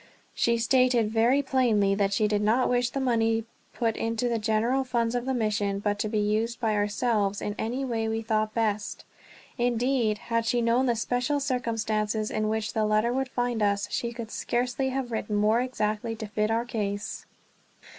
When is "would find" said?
13.13-13.61